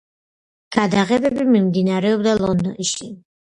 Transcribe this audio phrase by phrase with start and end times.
[0.75, 3.15] გადაღებები მიმდინარეობდა ლონდონში.